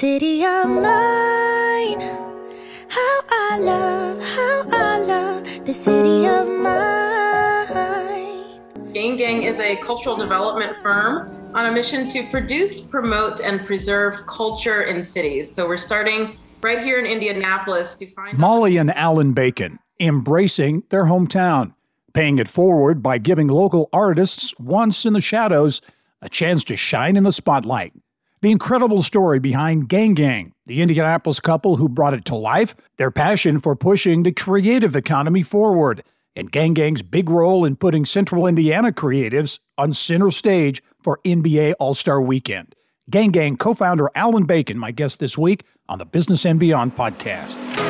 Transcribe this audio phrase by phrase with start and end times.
[0.00, 2.00] City of mine,
[2.88, 7.74] how I love, how I love the city of mine.
[8.94, 14.26] Gang Gang is a cultural development firm on a mission to produce, promote, and preserve
[14.26, 15.54] culture in cities.
[15.54, 21.04] So we're starting right here in Indianapolis to find Mali and Alan Bacon embracing their
[21.04, 21.74] hometown,
[22.14, 25.82] paying it forward by giving local artists once in the shadows
[26.22, 27.92] a chance to shine in the spotlight.
[28.42, 33.10] The incredible story behind Gang Gang, the Indianapolis couple who brought it to life, their
[33.10, 36.02] passion for pushing the creative economy forward,
[36.34, 41.74] and Gang Gang's big role in putting Central Indiana creatives on center stage for NBA
[41.78, 42.74] All Star Weekend.
[43.10, 46.96] Gang Gang co founder Alan Bacon, my guest this week on the Business and Beyond
[46.96, 47.89] podcast.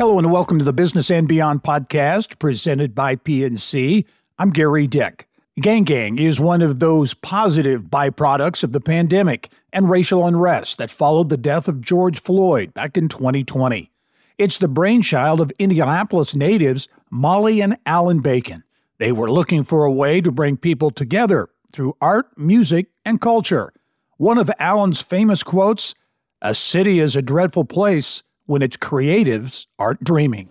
[0.00, 4.06] Hello and welcome to the Business and Beyond podcast presented by PNC.
[4.38, 5.28] I'm Gerry Dick.
[5.60, 10.90] Gang Gang is one of those positive byproducts of the pandemic and racial unrest that
[10.90, 13.92] followed the death of George Floyd back in 2020.
[14.38, 18.64] It's the brainchild of Indianapolis natives Mali and Alan Bacon.
[18.96, 23.70] They were looking for a way to bring people together through art, music, and culture.
[24.16, 25.94] One of Alan's famous quotes
[26.40, 30.48] A city is a dreadful place when its creatives aren't dreaming.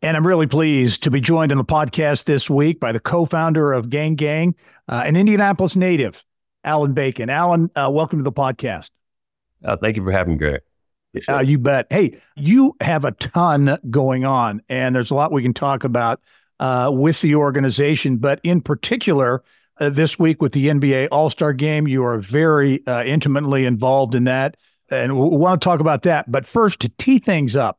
[0.00, 3.26] And I'm really pleased to be joined in the podcast this week by the co
[3.26, 4.54] founder of Gang Gang,
[4.88, 6.24] uh, an Indianapolis native,
[6.64, 7.28] Alan Bacon.
[7.28, 8.88] Alan, uh, welcome to the podcast.
[9.62, 10.62] Uh, thank you for having me, Greg.
[11.28, 11.88] Uh, you bet.
[11.90, 16.22] Hey, you have a ton going on, and there's a lot we can talk about
[16.58, 19.44] uh, with the organization, but in particular,
[19.78, 24.24] uh, this week with the NBA All Star game, you are very intimately involved in
[24.24, 24.56] that
[24.90, 26.30] and we want to talk about that.
[26.30, 27.78] But first, to tee things up,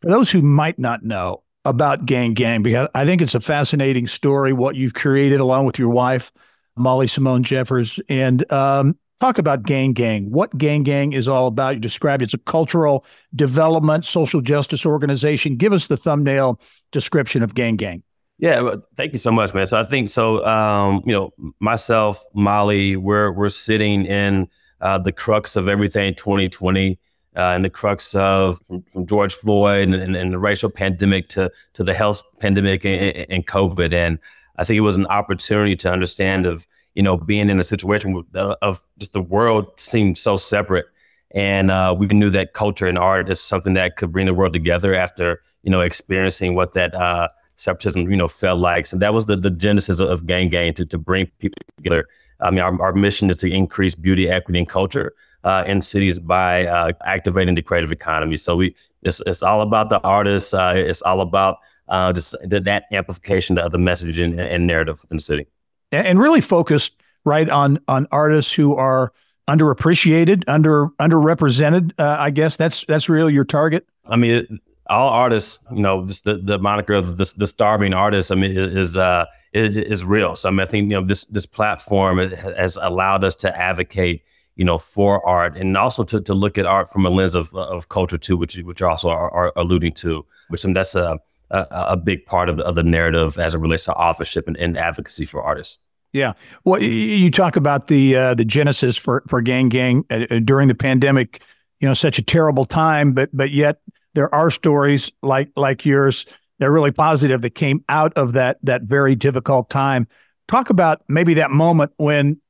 [0.00, 4.06] for those who might not know about Gang Gang, because I think it's a fascinating
[4.06, 6.32] story, what you've created along with your wife,
[6.76, 10.30] Mali Simone Jeffers, and um, talk about Gang Gang.
[10.30, 11.74] What Gang Gang is all about?
[11.74, 13.04] You described it's a cultural
[13.34, 15.56] development, social justice organization.
[15.56, 16.60] Give us the thumbnail
[16.92, 18.02] description of Gang Gang.
[18.38, 19.66] Yeah, well, thank you so much, man.
[19.66, 20.46] So I think so.
[20.46, 24.48] Um, you know, myself, Mali, we're we're sitting in
[24.80, 26.98] uh, the crux of everything 2020
[27.36, 31.28] uh, and the crux of from, from George Floyd and, and, and, the racial pandemic
[31.28, 33.92] to to the health pandemic and, and, COVID.
[33.92, 34.18] And
[34.56, 38.24] I think it was an opportunity to understand of you know being in a situation
[38.34, 40.86] uh, of just the world seemed so separate,
[41.30, 44.52] and uh, we knew that culture and art is something that could bring the world
[44.52, 48.86] together after you know experiencing what that uh, separatism you know felt like.
[48.86, 52.08] So that was the the genesis of Gang Gang to to bring people together
[52.40, 56.18] I mean, our, our mission is to increase beauty, equity, and culture uh, in cities
[56.18, 58.36] by uh, activating the creative economy.
[58.36, 60.54] So we, it's, it's all about the artists.
[60.54, 65.04] Uh, it's all about uh, just the, that amplification of the message and, and narrative
[65.10, 65.46] in the city.
[65.90, 66.92] And really focused
[67.24, 69.12] right on on artists who are
[69.48, 71.92] underappreciated, under underrepresented.
[71.98, 73.86] Uh, I guess that's that's really your target.
[74.06, 78.30] I mean, all artists, you know, just the, the moniker of the, the starving artist.
[78.30, 80.36] I mean, is uh, is, is real.
[80.36, 84.22] So I, mean, I think you know this this platform has allowed us to advocate,
[84.56, 87.54] you know, for art and also to, to look at art from a lens of,
[87.54, 90.94] of culture too, which which you also are, are alluding to, which I mean, that's
[90.94, 91.18] a,
[91.50, 94.56] a, a big part of the, of the narrative as it relates to authorship and,
[94.56, 95.78] and advocacy for artists.
[96.12, 96.32] Yeah.
[96.64, 100.68] Well, you talk about the uh, the genesis for for Gang Gang uh, uh, during
[100.68, 101.42] the pandemic.
[101.80, 103.80] You know, such a terrible time, but but yet
[104.14, 106.26] there are stories like like yours
[106.58, 110.06] they're really positive that came out of that that very difficult time.
[110.46, 112.40] Talk about maybe that moment when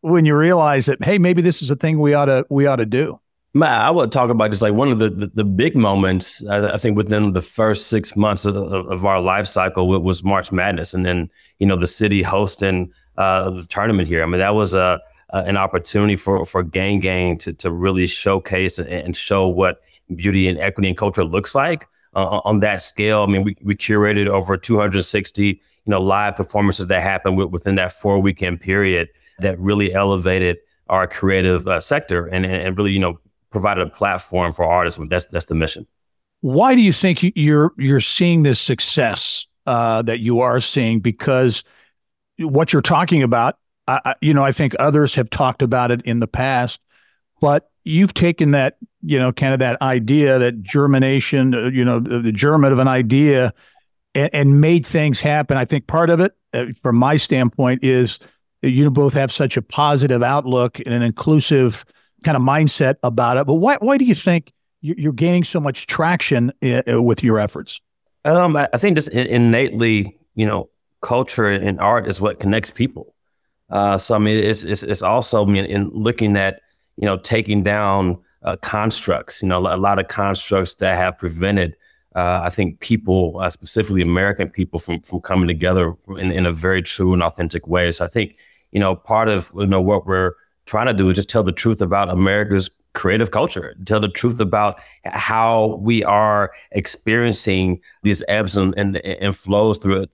[0.00, 2.76] when you realize that hey, maybe this is a thing we ought to we ought
[2.76, 3.18] to do.
[3.60, 6.44] I would talk about just like one of the the, the big moments.
[6.46, 10.94] I, think within the first six months of, of, our life cycle was March Madness,
[10.94, 14.22] and then you know the city hosting uh, the tournament here.
[14.22, 15.00] I mean that was a
[15.32, 19.82] an opportunity for for Gang Gang to to really showcase and show what
[20.14, 23.22] beauty and equity and culture looks like uh, on that scale.
[23.22, 27.92] I mean, we, we curated over 260, you know, live performances that happened within that
[27.92, 33.18] four weekend period that really elevated our creative uh, sector and, and really, you know,
[33.50, 35.00] provided a platform for artists.
[35.08, 35.86] That's that's the mission.
[36.40, 41.00] Why do you think you're you're seeing this success uh, that you are seeing?
[41.00, 41.62] Because
[42.38, 46.20] what you're talking about, I, you know, I think others have talked about it in
[46.20, 46.80] the past,
[47.42, 51.98] but you've taken that, you know, kind of that idea, that germination, uh, you know,
[51.98, 53.52] the germ of an idea
[54.14, 55.56] and, and, made things happen.
[55.56, 58.20] I think part of it, uh, from my standpoint, is
[58.62, 61.84] You both have such a positive outlook and an inclusive
[62.22, 63.44] kind of mindset about it.
[63.44, 67.80] But why why do you think you're gaining so much traction uh, with your efforts?
[68.24, 70.68] Um, I think just innately, you know,
[71.00, 73.14] culture and art is what connects people.
[73.68, 76.60] Uh, so I mean, it's it's, it's also I mean, in looking at
[76.96, 79.42] you know taking down uh, constructs.
[79.42, 81.76] You know, a lot of constructs that have prevented.
[82.14, 86.52] Uh, I think people, uh, specifically American people, from from coming together in, in a
[86.52, 87.90] very true and authentic way.
[87.90, 88.36] So I think
[88.70, 90.32] you know part of you know what we're
[90.66, 94.40] trying to do is just tell the truth about America's creative culture, tell the truth
[94.40, 100.06] about how we are experiencing these ebbs and, and, and flows through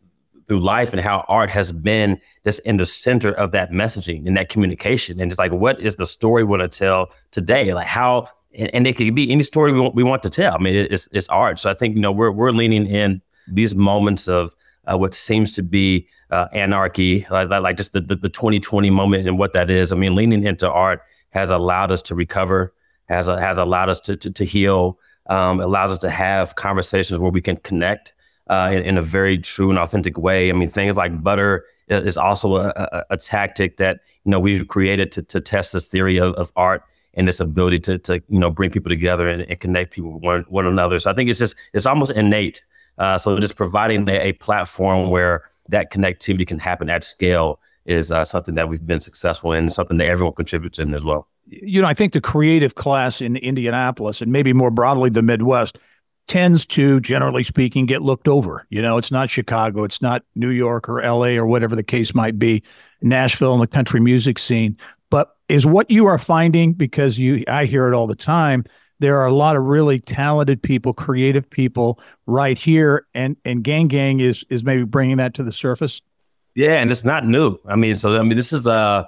[0.49, 4.37] through life and how art has been just in the center of that messaging and
[4.37, 5.21] that communication.
[5.21, 7.73] And it's like, what is the story we want to tell today?
[7.75, 10.55] Like how, and, and it could be any story we want, we want to tell.
[10.55, 11.59] I mean, it's, it's art.
[11.59, 14.57] So I think, you know, we're, we're leaning in these moments of
[14.91, 19.29] uh, what seems to be uh, anarchy, like, like just the, the, the 2020 moment
[19.29, 19.93] and what that is.
[19.93, 22.73] I mean, leaning into art has allowed us to recover,
[23.11, 27.31] has, has allowed us to, to, to heal, um, allows us to have conversations where
[27.31, 28.15] we can connect
[28.49, 30.49] uh, in, in, a very true and authentic way.
[30.49, 34.65] I mean, things like butter is also a, a, a tactic that you know we
[34.65, 36.83] created to, to test this theory of, of art
[37.15, 40.23] and this ability to, to you know bring people together and, and connect people with
[40.23, 40.99] one, one another.
[40.99, 42.65] So I think it's just it's almost innate.
[42.99, 48.11] Uh, so just providing a, a, platform where that connectivity can happen at scale is
[48.11, 51.29] uh, something that we've been successful in, something that everyone contributes in as well.
[51.47, 55.79] You know, I think the creative class in Indianapolis and maybe more broadly the Midwest
[56.29, 58.67] tends to, generally speaking, get looked over.
[58.71, 62.15] You know, it's not Chicago, it's not New York or LA or whatever the case
[62.15, 62.63] might be,
[63.03, 64.77] Nashville and the country music scene.
[65.11, 68.65] But is what you are finding, because you I hear it all the time,
[69.01, 73.89] there are a lot of really talented people, creative people right here, and and Gang
[73.89, 76.03] Gang is is maybe bringing that to the surface.
[76.55, 77.59] Yeah, and it's not new.
[77.67, 79.05] I mean, so I mean, this is a uh,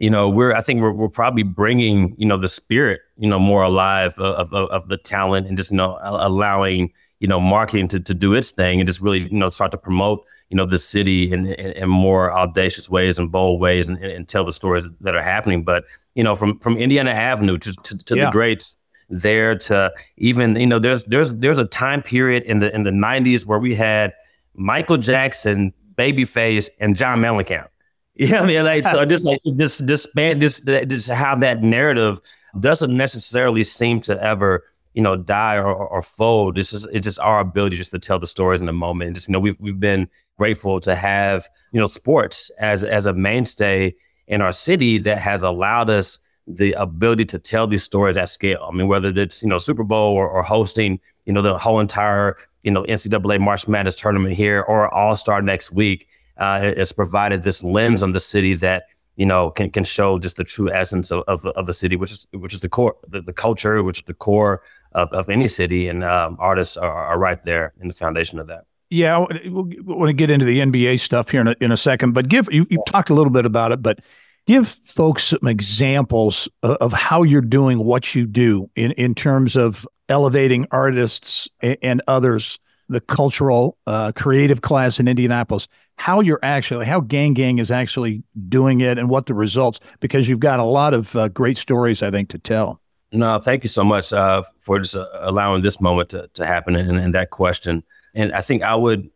[0.00, 3.38] you know, we're I think we're, we're probably bringing you know the spirit you know
[3.38, 7.86] more alive of, of, of the talent and just you know allowing you know marketing
[7.88, 10.64] to, to do its thing and just really you know start to promote you know
[10.64, 14.52] the city in, in, in more audacious ways and bold ways and, and, tell the
[14.52, 15.64] stories that are happening.
[15.64, 18.24] But you know from from Indiana Avenue to to, to yeah.
[18.24, 18.76] the greats
[19.10, 22.90] there to even you know there's there's there's a time period in the in the
[22.90, 24.14] 90s where we had
[24.54, 27.68] Michael Jackson, Babyface, and John Mellencamp.
[28.16, 32.20] Yeah, I mean, like so, just like this, this band, this, just how that narrative
[32.58, 34.64] doesn't necessarily seem to ever,
[34.94, 36.56] you know, die or, or fold.
[36.56, 39.08] This is it's just our ability just to tell the stories in the moment.
[39.08, 43.06] And just you know, we've we've been grateful to have you know sports as as
[43.06, 43.94] a mainstay
[44.26, 48.66] in our city that has allowed us the ability to tell these stories at scale.
[48.68, 51.80] I mean, whether it's you know Super Bowl or, or hosting you know the whole
[51.80, 56.08] entire you know NCAA March Madness tournament here or All Star next week
[56.40, 58.84] uh, it's provided this lens on the city that
[59.16, 62.12] you know can can show just the true essence of of, of the city, which
[62.12, 65.46] is which is the core, the, the culture, which is the core of, of any
[65.46, 68.64] city, and um, artists are, are right there in the foundation of that.
[68.90, 72.12] Yeah, we'll, want to get into the NBA stuff here in a, in a second,
[72.12, 74.00] but give you, you talked a little bit about it, but
[74.46, 79.86] give folks some examples of, how you're doing what you do in, in terms of
[80.08, 82.58] elevating artists and others,
[82.90, 85.68] the cultural, uh, creative class in Indianapolis
[86.00, 90.26] how you're actually how Gang Gang is actually doing it and what the results because
[90.28, 92.80] you've got a lot of uh, great stories I think to tell.
[93.12, 96.74] No, thank you so much uh, for just uh, allowing this moment to, to happen
[96.74, 97.82] and, and, that question.
[98.14, 99.10] And I think I would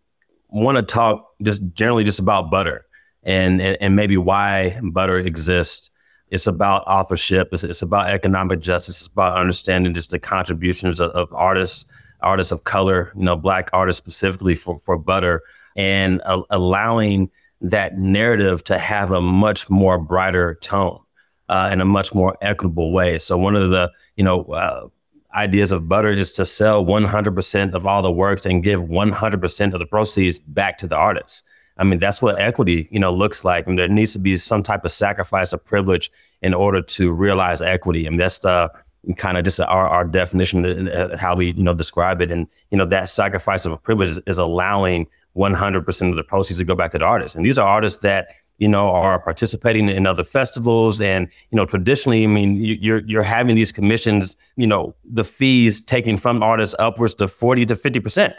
[0.48, 2.84] want to talk just generally just about butter
[3.22, 5.90] and, and, and maybe why butter exists.
[6.28, 7.48] It's about authorship.
[7.52, 8.98] It's, it's, about economic justice.
[8.98, 11.86] It's about understanding just the contributions of, of artists,
[12.24, 15.42] artists of color, you know, black artists specifically for, for butter
[15.76, 21.00] and allowing that narrative to have a much more brighter tone
[21.48, 23.18] uh, in a much more equitable way.
[23.18, 24.88] So one of the you know uh,
[25.34, 29.78] ideas of butter is to sell 100% of all the works and give 100% of
[29.78, 31.42] the proceeds back to the artists.
[31.76, 33.66] I mean, that's what equity, you know, looks like.
[33.66, 37.10] I mean, there needs to be some type of sacrifice of privilege in order to
[37.10, 38.06] realize equity.
[38.06, 38.70] I mean, that's the
[39.16, 42.30] kind of just our, our definition, of how we, you know, describe it.
[42.30, 45.06] And, you know, that sacrifice of a privilege is, is allowing
[45.36, 47.36] 100% of the proceeds to go back to the artists.
[47.36, 51.00] And these are artists that, you know, are participating in other festivals.
[51.00, 55.80] And, you know, traditionally, I mean, you're, you're having these commissions, you know, the fees
[55.80, 58.34] taken from artists upwards to 40 to 50%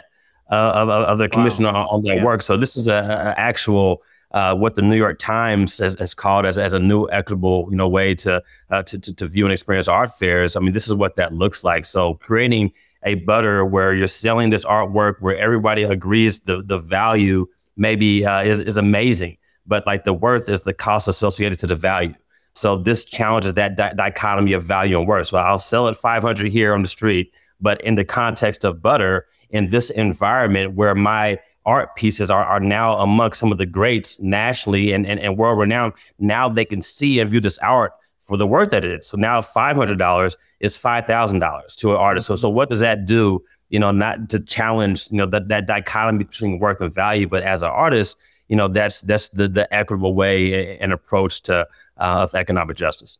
[0.50, 1.70] uh, of, of their commission wow.
[1.70, 2.24] on, on, their yeah.
[2.24, 2.40] work.
[2.40, 4.02] So this is a, a actual,
[4.32, 7.76] uh, what the New York Times has, has called as, as a new equitable, you
[7.76, 10.56] know, way to, uh, to, to, to view and experience art fairs.
[10.56, 11.84] I mean, this is what that looks like.
[11.84, 12.72] So creating
[13.04, 18.42] a butter where you're selling this artwork where everybody agrees the, the value maybe uh,
[18.42, 19.36] is, is amazing.
[19.66, 22.14] but like the worth is the cost associated to the value.
[22.54, 25.28] So this challenges that di- dichotomy of value and worth.
[25.28, 29.26] So I'll sell it 500 here on the street, but in the context of butter,
[29.50, 34.20] in this environment where my art pieces are, are now among some of the greats
[34.20, 38.36] nationally and, and, and world renowned, now they can see and view this art for
[38.36, 39.06] the worth that it is.
[39.06, 42.26] So now $500 is $5,000 to an artist.
[42.28, 43.44] So, so what does that do?
[43.68, 47.42] You know, not to challenge, you know, that, that dichotomy between worth and value, but
[47.42, 48.16] as an artist,
[48.48, 51.66] you know, that's, that's the, the equitable way and approach to
[51.98, 53.18] uh, of economic justice.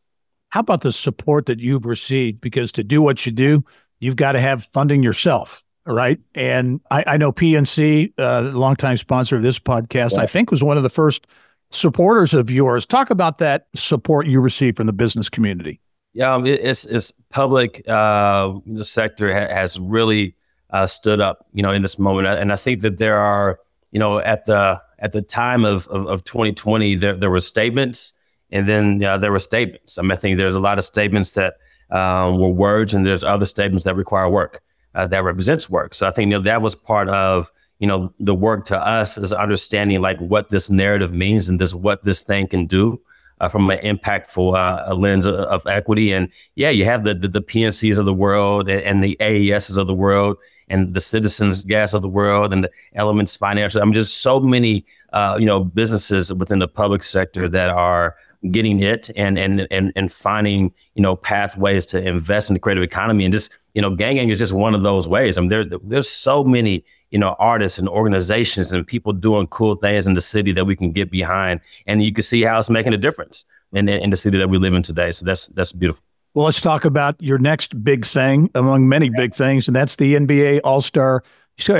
[0.49, 2.39] How about the support that you've received?
[2.39, 3.65] Because to do what you do,
[3.99, 6.19] you've got to have funding yourself right?
[6.35, 10.21] And I, I know PNC, uh, longtime sponsor of this podcast, yeah.
[10.21, 11.27] I think was one of the first
[11.71, 12.85] supporters of yours.
[12.85, 15.79] Talk about that support you received from the business community.
[16.13, 17.87] Yeah, um, it's it's public.
[17.87, 20.35] Uh, the sector ha- has really
[20.71, 23.59] uh, stood up, you know, in this moment, and I think that there are,
[23.91, 28.13] you know, at the at the time of of, of 2020, there there were statements,
[28.51, 29.99] and then uh, there were statements.
[29.99, 31.57] I mean, I think there's a lot of statements that
[31.91, 34.63] um, were words, and there's other statements that require work
[34.95, 35.93] uh, that represents work.
[35.93, 39.17] So I think you know that was part of you know the work to us
[39.17, 42.99] is understanding like what this narrative means and this what this thing can do
[43.39, 46.11] uh, from an impactful uh, lens of, of, equity.
[46.11, 49.77] And yeah, you have the, the, the PNCs of the world and, and, the AESs
[49.77, 50.37] of the world
[50.69, 53.81] and the Citizens Gas of the world and the Elements Financial.
[53.81, 58.15] I mean, just so many uh, you know businesses within the public sector that are
[58.51, 62.83] getting it and and and and finding you know pathways to invest in the creative
[62.83, 65.49] economy and just you know gang gang is just one of those ways i mean
[65.49, 70.15] there there's so many you know artists and organizations and people doing cool things in
[70.15, 72.97] the city that we can get behind and you can see how it's making a
[72.97, 76.03] difference in, in the city that we live in today so that's that's beautiful
[76.33, 80.15] well let's talk about your next big thing among many big things and that's the
[80.15, 81.23] nba all-star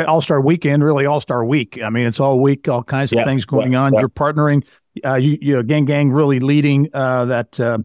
[0.07, 1.79] All Star Weekend, really All Star Week.
[1.83, 3.93] I mean, it's all week, all kinds of yeah, things going yeah, on.
[3.93, 3.99] Yeah.
[3.99, 4.63] You're partnering
[5.05, 7.77] uh, you, you know, Gang Gang really leading uh, that uh,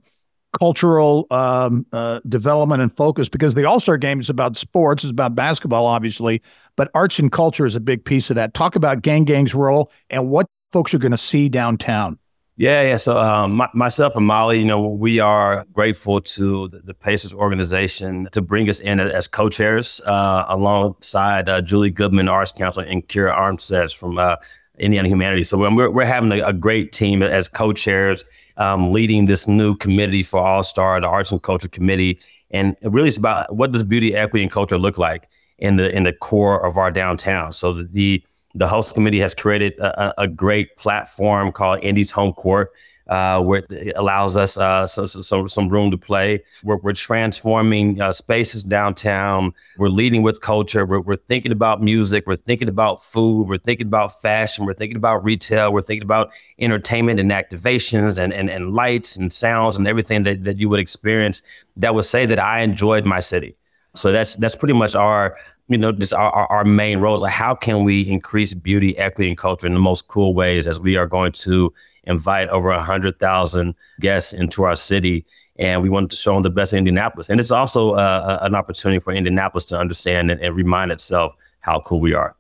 [0.59, 5.11] cultural um, uh, development and focus because the All Star Game is about sports, it's
[5.11, 6.43] about basketball, obviously,
[6.77, 8.55] but arts and culture is a big piece of that.
[8.55, 12.19] Talk about Gang Gang's role and what folks are going to see downtown.
[12.57, 12.97] Yeah, yeah.
[12.97, 17.33] So um, my, myself and Mali, you know, we are grateful to the, the Pacers
[17.33, 23.07] organization to bring us in as co-chairs uh, alongside uh, Julie Goodman, Arts Council, and
[23.09, 24.37] Keira Amstutz from uh,
[24.79, 25.49] Indiana Humanities.
[25.49, 28.23] So we're, we're having a, a great team as co-chairs,
[28.57, 33.09] um, leading this new committee for All Star, the Arts and Culture Committee, and really
[33.09, 35.29] it's about what does beauty, equity, and culture look like
[35.59, 37.53] in the in the core of our downtown.
[37.53, 38.23] So the
[38.55, 42.71] the host committee has created a, a great platform called Indy's Home Court
[43.09, 46.43] uh, where it allows us uh, some, some, some room to play.
[46.63, 49.53] We're, we're transforming uh, spaces downtown.
[49.79, 50.87] We're leading with culture.
[50.87, 52.27] We're, we're thinking about music.
[52.27, 53.49] We're thinking about food.
[53.49, 54.65] We're thinking about fashion.
[54.65, 55.73] We're thinking about retail.
[55.73, 60.45] We're thinking about entertainment and activations and, and, and lights and sounds and everything that,
[60.45, 61.43] that you would experience
[61.77, 63.57] that would say that I enjoyed my city.
[63.95, 65.37] So that's that's pretty much our
[65.69, 67.19] you know just our, our, our main role.
[67.19, 70.81] Like how can we increase beauty, equity, and culture in the most cool ways as
[70.81, 71.73] we are going to
[72.05, 75.25] invite over 100,000 guests into our city.
[75.57, 77.29] And we wanted to show them the best of Indianapolis.
[77.29, 81.81] And it's also uh, an opportunity for Indianapolis to understand and, and remind itself how
[81.81, 82.35] cool we are.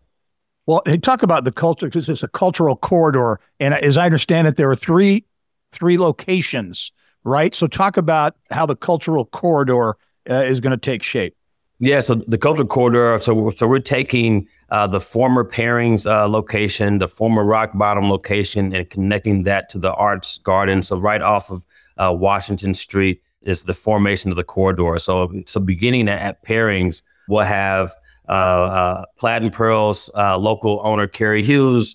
[0.66, 4.56] Well, talk about the culture because it's a cultural corridor, and as I understand it,
[4.56, 5.24] there are three
[5.72, 6.92] three locations,
[7.24, 7.54] right?
[7.54, 9.96] So, talk about how the cultural corridor
[10.30, 11.34] uh, is going to take shape.
[11.80, 13.18] Yeah, so the cultural corridor.
[13.20, 18.74] So, so we're taking uh, the former pairings uh, location, the former rock bottom location,
[18.74, 20.82] and connecting that to the arts garden.
[20.82, 21.66] So right off of
[21.98, 24.98] uh, Washington Street is the formation of the corridor.
[24.98, 27.94] So so beginning at, pairings, we'll have
[28.30, 31.94] uh, uh, Plaid and Pearls uh, local owner Carrie Hughes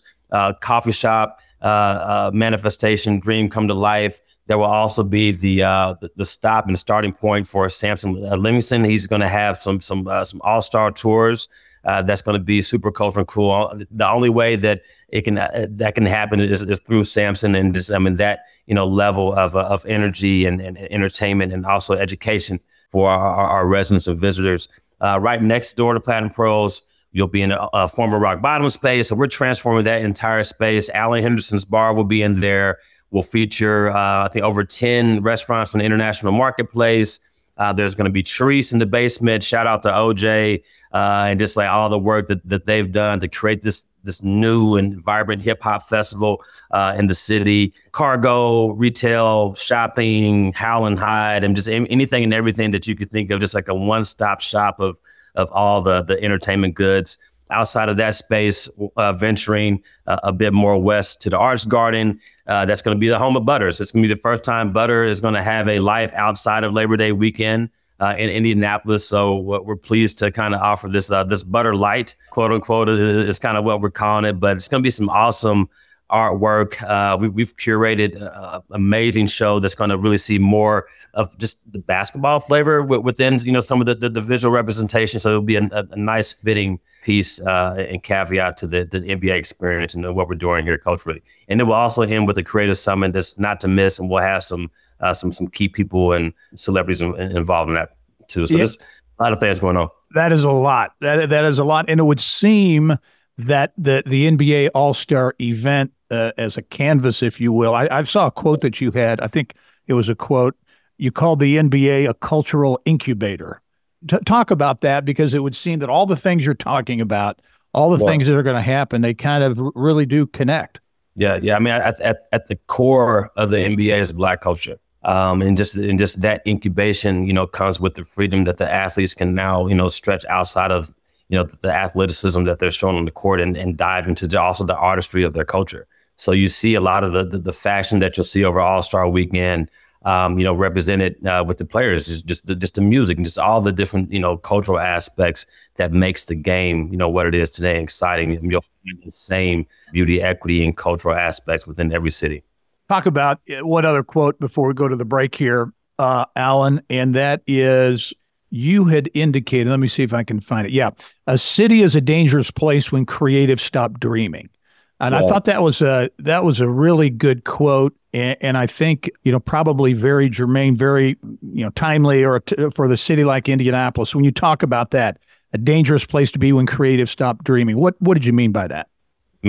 [0.61, 4.21] coffee shop manifestation dream come to life.
[4.45, 5.57] There will also be the,
[5.99, 8.87] the, the stop and starting point for Sampson Levingston.
[8.87, 11.47] He's going to have some some some all star tours
[11.87, 13.81] uh, that's going to be super cultural and cool.
[13.89, 17.73] The only way that it can uh, that can happen is, is, through Sampson and
[17.73, 21.65] just I mean that you know level of uh, of energy and, and, entertainment and
[21.65, 24.67] also education for our, our residents and visitors.
[24.99, 26.81] Uh, right next door to Platinum Pearls,
[27.13, 29.07] you'll be in a, a, former rock bottom space.
[29.07, 30.89] So we're transforming that entire space.
[30.89, 32.79] Alan Henderson's bar will be in there.
[33.11, 37.21] We'll feature uh, I think over ten restaurants from the international marketplace.
[37.57, 39.43] Uh, there's going to be Charisse in the basement.
[39.43, 43.19] Shout out to OJ uh, and just like all the work that, that they've done
[43.19, 47.73] to create this this new and vibrant hip hop festival uh, in the city.
[47.91, 53.41] Cargo, retail, shopping, Howland Hide, and just anything and everything that you could think of,
[53.41, 54.97] just like a one stop shop of
[55.35, 57.17] of all the the entertainment goods.
[57.49, 62.19] Outside of that space, uh, venturing uh, a bit more west to the Arts Garden,
[62.47, 63.81] Uh, that's going to be the home of Butters.
[63.81, 66.63] It's going to be the first time Butter is going to have a life outside
[66.63, 69.07] of Labor Day weekend uh, in Indianapolis.
[69.07, 73.39] So we're pleased to kind of offer this uh, this Butter Light, quote unquote, is
[73.39, 74.39] kind of what we're calling it.
[74.39, 75.69] But it's going to be some awesome
[76.09, 76.81] artwork.
[76.83, 81.59] Uh, we, have curated an amazing show that's going to really see more of just
[81.71, 85.19] the basketball flavor within you know some of the, the, the visual representation.
[85.19, 89.33] So it'll be a, a nice fitting piece uh, and caveat to the, the NBA
[89.33, 91.23] experience and what we're doing here culturally.
[91.47, 94.21] And then we'll also end with a creative summit that's not to miss, and we'll
[94.21, 97.95] have some uh, some some key people and celebrities in, involved in that
[98.27, 98.45] too.
[98.45, 98.57] So yeah.
[98.57, 98.77] there's
[99.19, 99.87] a lot of things going on.
[100.15, 100.95] That is a lot.
[100.99, 102.97] That that is a lot, and it would seem
[103.37, 107.73] that the the NBA All Star event uh, as a canvas, if you will.
[107.73, 109.21] I, I saw a quote that you had.
[109.21, 109.53] I think
[109.87, 110.57] it was a quote.
[110.97, 113.61] You called the NBA a cultural incubator.
[114.07, 117.41] T- talk about that because it would seem that all the things you're talking about,
[117.73, 120.79] all the well, things that are going to happen, they kind of really do connect.
[121.15, 121.55] Yeah, yeah.
[121.55, 124.79] I mean, at, at, at the core of the NBA is black culture.
[125.03, 128.69] Um, and just and just that incubation, you know, comes with the freedom that the
[128.71, 130.93] athletes can now, you know, stretch outside of,
[131.29, 134.27] you know, the, the athleticism that they're showing on the court and, and dive into
[134.27, 135.87] the, also the artistry of their culture.
[136.17, 138.81] So you see a lot of the the, the fashion that you'll see over All
[138.81, 139.71] Star Weekend,
[140.07, 143.25] um, you know, represented uh, with the players, just just the, just the music and
[143.25, 145.45] just all the different you know cultural aspects
[145.75, 148.31] that makes the game you know what it is today exciting.
[148.49, 152.43] You'll find the same beauty, equity, and cultural aspects within every city.
[152.87, 156.81] Talk about uh, one other quote before we go to the break here, uh, Alan,
[156.89, 158.13] and that is
[158.49, 159.69] you had indicated.
[159.69, 160.71] Let me see if I can find it.
[160.71, 160.91] Yeah,
[161.27, 164.51] a city is a dangerous place when creatives stop dreaming.
[164.99, 165.25] And yeah.
[165.25, 169.09] I thought that was a that was a really good quote, and, and, I think
[169.23, 173.47] you know probably very germane, very you know timely, or t- for the city like
[173.47, 174.15] Indianapolis.
[174.15, 175.19] When you talk about that,
[175.53, 177.77] a dangerous place to be when creatives stop dreaming.
[177.77, 178.89] What what did you mean by that?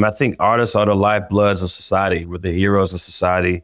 [0.05, 2.27] I think artists are the lifebloods of society.
[2.27, 3.63] We're the heroes of society.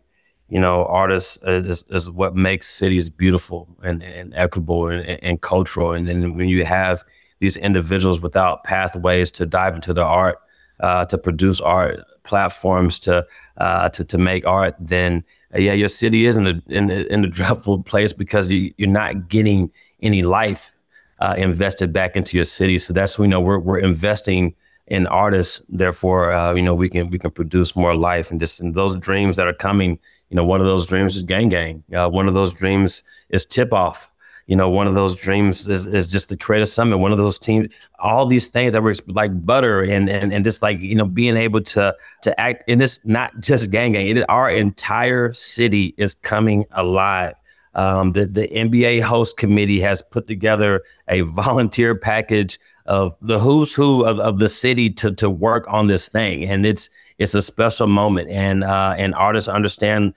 [0.48, 5.40] You know, artists uh, is, is what makes cities beautiful and, and equitable and, and
[5.40, 5.92] cultural.
[5.92, 7.02] And then when you have
[7.40, 10.38] these individuals without pathways to dive into the art
[10.84, 15.88] uh, to produce art, platforms to uh, to to make art, then uh, yeah, your
[15.88, 19.70] city is in a in, in a dreadful place because you, you're not getting
[20.02, 20.72] any life
[21.20, 22.78] uh, invested back into your city.
[22.78, 24.54] So that's we know we're we're investing
[24.86, 25.62] in artists.
[25.70, 28.94] Therefore, uh, you know we can we can produce more life and just and those
[28.98, 29.98] dreams that are coming.
[30.28, 31.82] You know, one of those dreams is Gang Gang.
[31.94, 34.10] Uh, one of those dreams is Tip Off
[34.46, 37.18] you know, one of those dreams is, is just to create a summit, one of
[37.18, 40.94] those teams, all these things that were like butter and, and, and just like, you
[40.94, 45.32] know, being able to, to act in this, not just gang gang, it, our entire
[45.32, 47.34] city is coming alive.
[47.74, 53.74] Um, the, the NBA host committee has put together a volunteer package of the who's
[53.74, 56.44] who of, of the city to, to work on this thing.
[56.44, 60.12] And it's, it's a special moment and, uh, and artists understand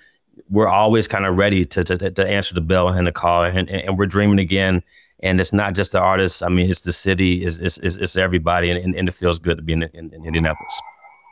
[0.49, 3.69] we're always kind of ready to, to, to answer the bell and the call, and,
[3.69, 4.83] and, we're dreaming again.
[5.21, 6.41] And it's not just the artists.
[6.43, 9.63] I mean, it's the city, it's, it's, it's everybody, and, and, it feels good to
[9.63, 10.79] be in, in, in Indianapolis.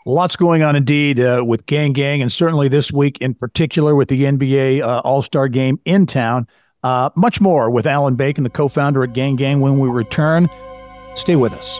[0.07, 4.07] Lots going on indeed uh, with Gang Gang, and certainly this week in particular with
[4.07, 6.47] the NBA uh, All Star game in town.
[6.83, 10.47] Uh, much more with Alan Bacon, the co founder at Gang Gang, when we return.
[11.15, 11.79] Stay with us.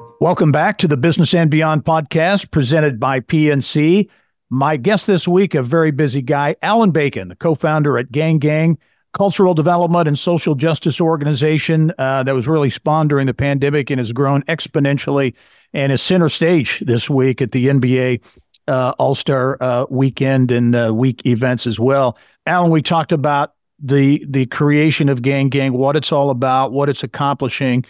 [0.21, 4.07] Welcome back to the Business and Beyond podcast presented by PNC.
[4.51, 8.37] My guest this week, a very busy guy, Alan Bacon, the co founder at Gang
[8.37, 8.77] Gang,
[9.15, 13.97] cultural development and social justice organization uh, that was really spawned during the pandemic and
[13.97, 15.33] has grown exponentially
[15.73, 18.21] and is center stage this week at the NBA
[18.67, 22.15] uh, All Star uh, weekend and uh, week events as well.
[22.45, 26.89] Alan, we talked about the the creation of Gang Gang, what it's all about, what
[26.89, 27.85] it's accomplishing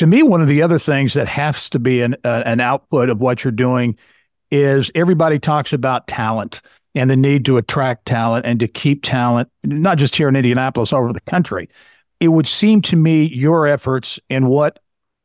[0.00, 3.10] to me, one of the other things that has to be an, uh, an output
[3.10, 3.98] of what you're doing
[4.50, 6.62] is everybody talks about talent
[6.94, 10.90] and the need to attract talent and to keep talent, not just here in Indianapolis,
[10.90, 11.68] all over the country.
[12.18, 14.78] It would seem to me your efforts and what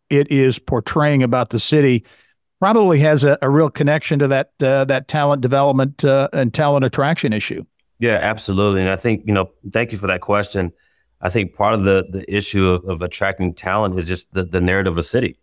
[0.09, 2.03] it is portraying about the city
[2.59, 6.83] probably has a, a real connection to that uh, that talent development uh, and talent
[6.83, 7.63] attraction issue.
[7.99, 8.81] Yeah, absolutely.
[8.81, 10.73] And I think you know, thank you for that question.
[11.21, 14.61] I think part of the the issue of, of attracting talent is just the, the
[14.61, 15.37] narrative of a city.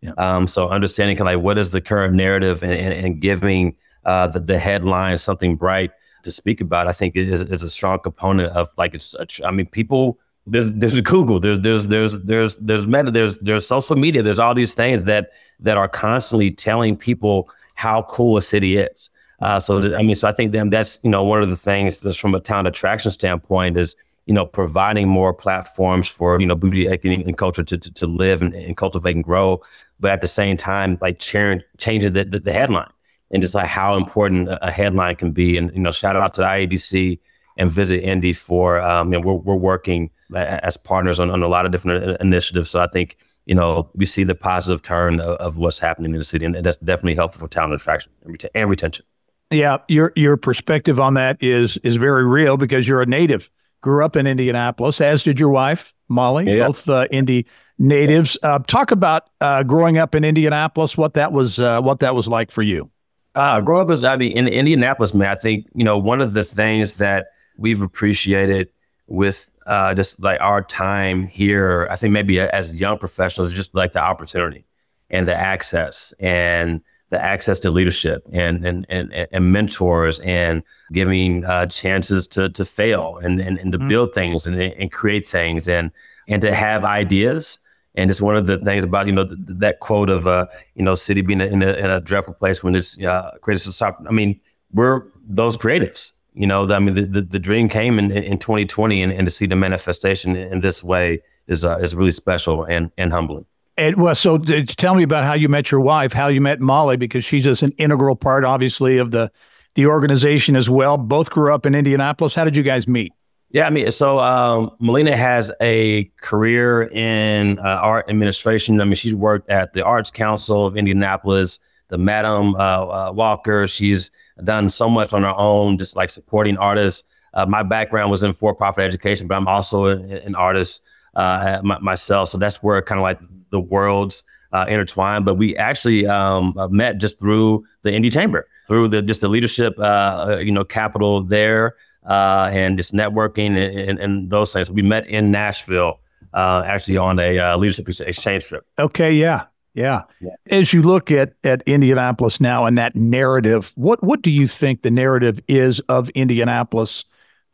[0.00, 0.12] Yeah.
[0.16, 3.76] Um, so understanding kind of like what is the current narrative and, and, and giving
[4.04, 5.90] uh, the, the headline something bright
[6.22, 9.06] to speak about, I think is, is a strong component of like it's.
[9.06, 13.66] Such, I mean, people there's there's Google, there's there's there's there's there's meta, there's there's
[13.66, 18.42] social media, there's all these things that that are constantly telling people how cool a
[18.42, 19.10] city is.
[19.40, 22.00] Uh, so I mean, so I think them that's you know one of the things
[22.00, 23.94] that's from a town attraction standpoint is
[24.28, 28.06] you know providing more platforms for you know beauty equity and culture to to, to
[28.06, 29.60] live and, and, cultivate and grow,
[29.98, 32.92] but at the same time like changing changing the, the, the headline
[33.30, 35.56] and just like how important a headline can be.
[35.56, 37.18] And you know, shout out to the IADC
[37.56, 41.48] and Visit Indy for um, you know we're we're working as partners on, on a
[41.48, 42.68] lot of different initiatives.
[42.68, 46.18] So I think you know we see the positive turn of, of what's happening in
[46.18, 49.06] the city, and that's definitely helpful for talent attraction and, ret- and retention.
[49.50, 53.50] Yeah, your your perspective on that is is very real because you're a native.
[53.80, 57.46] Grew up in Indianapolis, as did your wife Mali, both uh, Indy
[57.78, 58.36] natives.
[58.42, 60.96] Uh, talk about uh, growing up in Indianapolis.
[60.96, 62.90] What that was, uh, what that was like for you.
[63.34, 65.28] Uh, growing up as I mean in Indianapolis, man.
[65.28, 68.68] I think you know one of the things that we've appreciated
[69.06, 73.92] with uh, just like our time here, I think maybe as young professionals, just like
[73.92, 74.64] the opportunity
[75.10, 81.44] and the access and the access to leadership and and and, and mentors and giving
[81.44, 83.88] uh, chances to to fail and and, and to mm-hmm.
[83.88, 85.90] build things and, and create things and
[86.28, 87.58] and to have ideas.
[87.94, 90.84] And it's one of the things about you know th- that quote of uh you
[90.84, 94.02] know city being in a, in a dreadful place when it's uh, creators stop.
[94.08, 94.40] I mean,
[94.72, 99.02] we're those creatives you know, I mean, the, the, the dream came in, in 2020
[99.02, 102.92] and, and to see the manifestation in this way is, uh, is really special and,
[102.96, 103.44] and humbling.
[103.78, 106.96] And well, so tell me about how you met your wife, how you met Mali,
[106.96, 109.30] because she's just an integral part, obviously, of the
[109.76, 110.98] the organization as well.
[110.98, 112.34] Both grew up in Indianapolis.
[112.34, 113.12] How did you guys meet?
[113.50, 118.80] Yeah, I mean, so um, Melina has a career in uh, art administration.
[118.80, 123.68] I mean, she's worked at the Arts Council of Indianapolis, the Madam uh, uh, Walker.
[123.68, 124.10] She's
[124.42, 127.04] done so much on her own, just like supporting artists.
[127.32, 130.82] Uh, my background was in for-profit education, but I'm also an, an artist
[131.14, 132.28] uh, myself.
[132.30, 135.24] So that's where kind of like the worlds uh, intertwined.
[135.24, 139.28] But we actually um, uh, met just through the Indy Chamber, through the just the
[139.28, 144.70] leadership, uh, uh, you know, capital there, and just networking and, and, and, those things.
[144.70, 146.00] We met in Nashville,
[146.34, 148.66] actually on a leadership exchange trip.
[148.78, 149.44] Okay, yeah.
[149.74, 150.02] Yeah.
[150.20, 150.30] yeah.
[150.50, 154.82] As you look at at Indianapolis now and that narrative, what what do you think
[154.82, 157.04] the narrative is of Indianapolis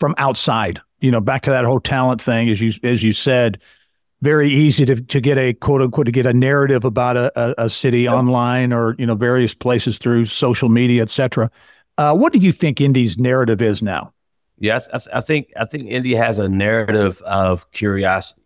[0.01, 0.81] from outside?
[1.05, 3.61] You know, back to that whole talent thing, as you as you said,
[4.23, 7.67] very easy to to get a quote unquote to get a narrative about a, a,
[7.67, 8.15] a city yeah.
[8.15, 11.51] online or you know various places through social media, etc.
[11.99, 14.13] Uh, what do you think Indy's narrative is now?
[14.59, 18.41] Yeah, I, I think I think Indy has a narrative of curiosity.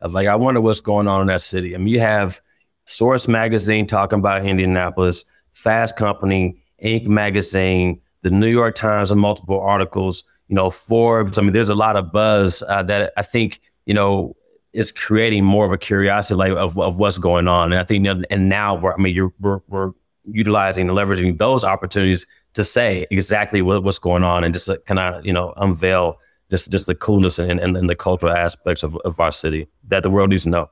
[0.00, 1.76] Of like, I wonder what's going on in that city.
[1.76, 2.40] I mean, you have
[2.84, 7.06] Source Magazine talking about Indianapolis, Fast Company, Inc.
[7.06, 10.24] Magazine, the New York Times, and multiple articles.
[10.48, 11.38] You know, Forbes.
[11.38, 14.36] I mean, there's a lot of buzz uh, that I think you know
[14.72, 17.72] is creating more of a curiosity like, of of what's going on.
[17.72, 19.92] And I think, and now we're, I mean, you're we're, we're
[20.24, 24.98] utilizing and leveraging those opportunities to say exactly what, what's going on and just kind
[24.98, 26.18] of you know unveil
[26.50, 30.02] just just the coolness and, and, and the cultural aspects of, of our city that
[30.02, 30.68] the world needs to know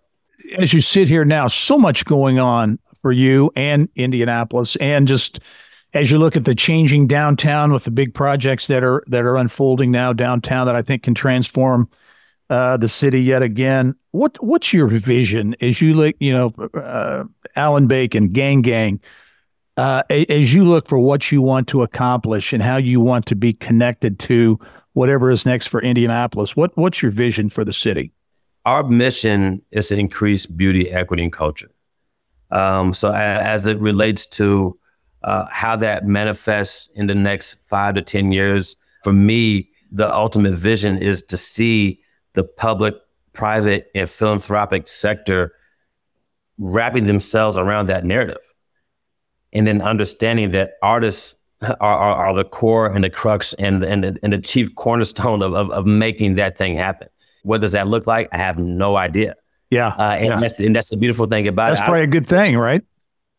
[0.58, 5.40] as you sit here now, so much going on for you and Indianapolis, and just
[5.92, 9.36] as you look at the changing downtown with the big projects that are that are
[9.36, 11.88] unfolding now downtown that I think can transform
[12.48, 13.94] uh, the city yet again.
[14.12, 16.16] What what's your vision as you look?
[16.20, 17.24] You know, uh,
[17.56, 19.00] Alan Bacon, Gang Gang.
[19.76, 23.34] Uh, as you look for what you want to accomplish and how you want to
[23.34, 24.58] be connected to
[24.92, 28.12] whatever is next for Indianapolis, what what's your vision for the city?
[28.64, 31.70] our mission is to increase beauty, equity, and culture.
[32.50, 34.78] Um, so as it relates to
[35.22, 40.54] uh, how that manifests in the next five to 10 years, for me, the ultimate
[40.54, 42.00] vision is to see
[42.34, 42.94] the public,
[43.32, 45.52] private, and philanthropic sector
[46.58, 48.38] wrapping themselves around that narrative.
[49.52, 54.18] And then understanding that artists are, are, are the core and the crux and, and,
[54.22, 57.08] and the chief cornerstone of, of, of making that thing happen.
[57.42, 58.28] What does that look like?
[58.32, 59.34] I have no idea.
[59.70, 60.40] Yeah, uh, and yeah.
[60.40, 61.82] that's and that's the beautiful thing about that's it.
[61.82, 62.82] That's probably I, a good thing, right?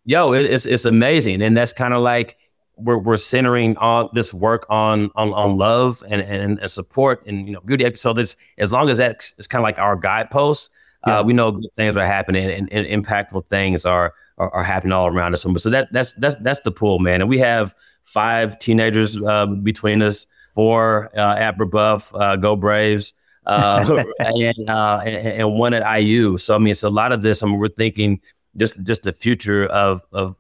[0.06, 2.38] Yo, it, it's it's amazing, and that's kind of like
[2.76, 7.48] we're we're centering on this work on on on love and and, and support and
[7.48, 7.90] you know beauty.
[7.96, 10.70] So this as long as that's it's kind of like our guideposts.
[11.06, 11.20] Uh, yeah.
[11.20, 14.92] Uh, we know good things are happening and, and, impactful things are are, are happening
[14.92, 15.42] all around us.
[15.42, 17.22] So that that's that's that's the pool, man.
[17.22, 23.14] And we have five teenagers uh, between us, four uh, at Brebeuf, uh, go Braves,
[23.46, 26.38] uh, and, uh, and, and one at IU.
[26.38, 27.42] So I mean, it's a lot of this.
[27.42, 28.20] I mean, we're thinking
[28.58, 30.36] just just the future of of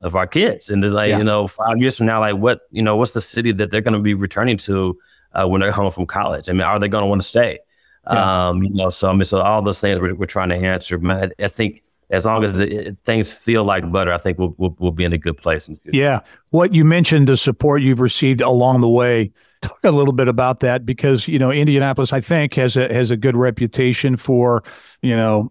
[0.00, 1.18] of our kids, and there's like yeah.
[1.18, 3.80] you know, five years from now, like what you know, what's the city that they're
[3.80, 4.98] going to be returning to
[5.32, 6.48] uh, when they're home from college?
[6.48, 7.58] I mean, are they going to want to stay?
[8.06, 8.48] Yeah.
[8.48, 11.00] Um, you know, so I mean, so all those things we're, we're trying to answer.
[11.10, 14.76] I, I think as long as it, things feel like butter, I think we'll, we'll,
[14.78, 15.98] we'll be in a good place in the future.
[15.98, 19.32] Yeah, what you mentioned, the support you've received along the way.
[19.62, 23.10] Talk a little bit about that because you know Indianapolis, I think, has a has
[23.10, 24.62] a good reputation for
[25.00, 25.50] you know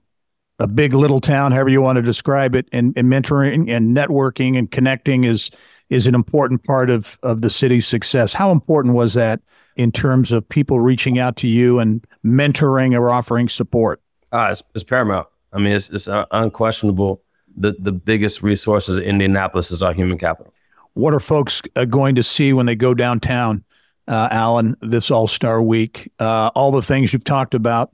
[0.64, 4.58] a big little town, however you want to describe it, and, and mentoring and networking
[4.58, 5.52] and connecting is
[5.90, 8.34] is an important part of of the city's success.
[8.34, 9.42] How important was that
[9.76, 14.02] in terms of people reaching out to you and mentoring or offering support?
[14.32, 15.28] Uh, it's, it's paramount.
[15.52, 17.22] I mean, it's, it's unquestionable.
[17.58, 20.54] The the biggest resources in Indianapolis is our human capital.
[20.94, 23.66] What are folks uh, going to see when they go downtown,
[24.08, 26.10] uh, Alan, this All Star Week?
[26.20, 27.92] Uh, all the things you've talked about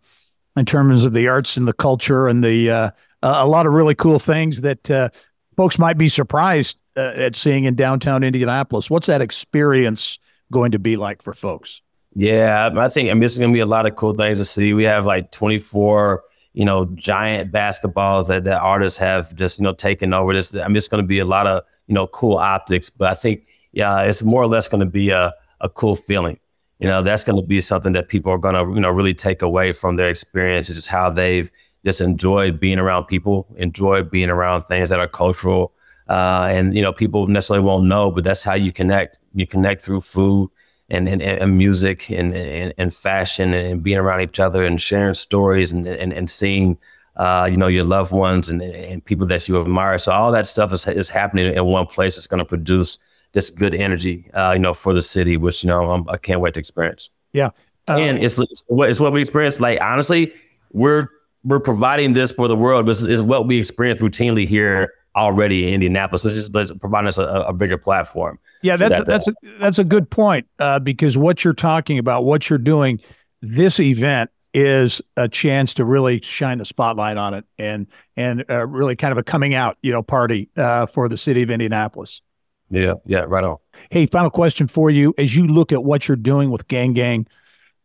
[0.59, 2.91] in terms of the arts and the culture and the uh,
[3.21, 5.09] a lot of really cool things that uh,
[5.57, 8.89] folks might be surprised uh, at seeing in downtown Indianapolis.
[8.89, 10.19] What's that experience
[10.51, 11.81] going to be like for folks?
[12.15, 14.45] Yeah, I think I mean, there's going to be a lot of cool things to
[14.45, 14.73] see.
[14.73, 19.73] We have like 24, you know, giant basketballs that, that artists have just, you know,
[19.73, 20.55] taken over this.
[20.55, 23.13] I mean, it's going to be a lot of, you know, cool optics, but I
[23.13, 26.39] think, yeah, it's more or less going to be a, a cool feeling.
[26.79, 29.13] You know, that's going to be something that people are going to, you know, really
[29.13, 31.51] take away from their experience, just how they've
[31.85, 35.73] just enjoyed being around people, enjoyed being around things that are cultural.
[36.07, 39.17] Uh, and, you know, people necessarily won't know, but that's how you connect.
[39.35, 40.49] You connect through food
[40.89, 45.13] and, and, and music and, and, and fashion and being around each other and sharing
[45.13, 46.77] stories and, and, and seeing,
[47.17, 49.97] uh, you know, your loved ones and, and people that you admire.
[49.97, 52.17] So all that stuff is, is happening in one place.
[52.17, 52.97] It's going to produce
[53.33, 56.33] this good energy, uh, you know, for the city, which, you know, I'm, I can
[56.33, 57.09] not wait to experience.
[57.33, 57.49] Yeah.
[57.87, 59.59] Uh, and it's, it's, what, it's what we experience.
[59.59, 60.33] Like, honestly,
[60.71, 61.07] we're,
[61.43, 65.67] we're providing this for the world, but it's, it's what we experience routinely here already
[65.67, 66.23] in Indianapolis.
[66.23, 68.39] So it's just providing us a, a bigger platform.
[68.61, 72.25] Yeah, that's that, that's a, that's a good point uh, because what you're talking about,
[72.25, 72.99] what you're doing,
[73.41, 77.85] this event is a chance to really shine the spotlight on it and
[78.17, 81.43] and uh, really kind of a coming out, you know, party uh, for the city
[81.43, 82.21] of Indianapolis.
[82.69, 83.57] Yeah, yeah, right on.
[83.89, 87.27] Hey, final question for you: as you look at what you're doing with Gang Gang,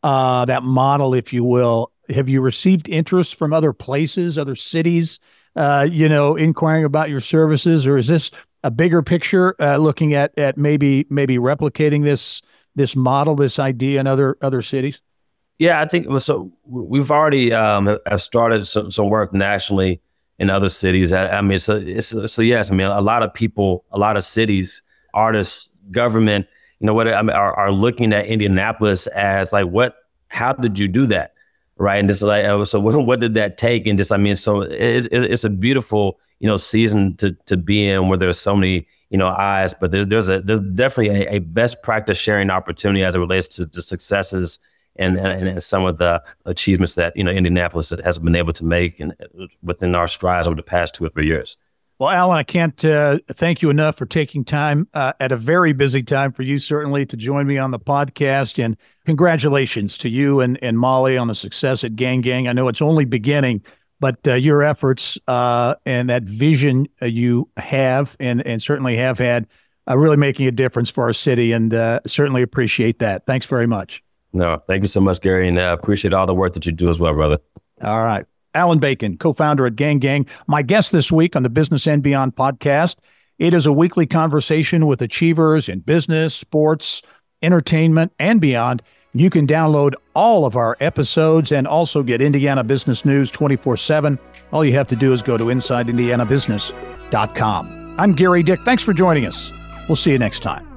[0.03, 5.19] uh, that model, if you will, have you received interest from other places, other cities?
[5.57, 8.31] Uh, you know, inquiring about your services, or is this
[8.65, 12.43] a bigger picture, uh, looking at at maybe maybe replicating this
[12.75, 15.01] this model, this idea in other other cities?
[15.59, 16.53] Yeah, I think so.
[16.65, 20.01] We've already um, have started some, some work nationally
[20.39, 21.13] in other cities.
[21.13, 22.71] I, I mean, so it's, so yes.
[22.71, 26.47] I mean, a lot of people, a lot of cities, artists, government,
[26.81, 29.97] you know, what I mean, are, are looking at Indianapolis as like, what?
[30.29, 31.35] How did you do that?
[31.77, 31.97] right?
[31.97, 33.87] And just like, uh, so what, did that take?
[33.87, 37.89] And just, I mean, so it's, it's a beautiful, you know, season to to be
[37.89, 39.73] in where there's so many, you know, eyes.
[39.75, 43.49] But there's there's a there's definitely a, a best practice sharing opportunity as it relates
[43.57, 44.59] to the successes
[44.97, 48.65] and, and, and some of the achievements that you know Indianapolis has been able to
[48.65, 49.15] make and
[49.63, 51.57] within our strides over the past two or three years.
[51.99, 55.73] Well, Alan, I can't uh, thank you enough for taking time uh, at a very
[55.73, 58.63] busy time for you, certainly, to join me on the podcast.
[58.63, 58.77] And
[59.07, 62.49] congratulations to you and, and Mali on the success at Gang Gang.
[62.49, 63.63] I know it's only beginning,
[64.01, 69.19] but uh, your efforts uh, and that vision uh, you have and, and certainly have
[69.19, 69.47] had
[69.87, 71.53] are really making a difference for our city.
[71.53, 73.25] And uh, certainly appreciate that.
[73.25, 74.03] Thanks very much.
[74.35, 75.49] No, thank you so much, Gerry.
[75.49, 77.39] And I appreciate all the work that you do as well, brother.
[77.83, 78.27] All right.
[78.53, 82.03] Alan Bacon, co founder at Gang Gang, my guest this week on the Business and
[82.03, 82.97] Beyond podcast.
[83.39, 87.03] It is a weekly conversation with achievers in business, sports,
[87.43, 88.83] entertainment, and beyond.
[89.13, 94.19] You can download all of our episodes and also get Indiana business news 24 7.
[94.53, 97.95] All you have to do is go to InsideIndianaBusiness.com.
[97.99, 98.59] I'm Gerry Dick.
[98.65, 99.53] Thanks for joining us.
[99.89, 100.74] We'll see you next time.